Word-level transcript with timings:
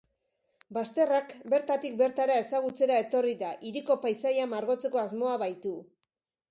Bazterrak 0.77 1.35
bertatik 1.53 1.99
bertara 1.99 2.39
ezagutzera 2.45 2.99
etorri 3.05 3.37
da, 3.45 3.53
hiriko 3.71 4.01
paisaia 4.09 4.53
margotzeko 4.57 5.05
asmoa 5.07 5.39
baitu. 5.47 5.79